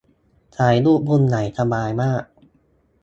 [0.57, 2.23] ถ่ายรูปมุมไหนสบายมาก